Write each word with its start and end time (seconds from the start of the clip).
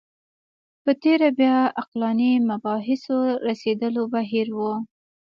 په 0.83 0.91
تېره 1.03 1.29
بیا 1.39 1.57
عقلاني 1.81 2.31
مباحثو 2.49 3.17
رسېدلی 3.47 4.03
بهیر 4.13 4.47
و 4.57 4.59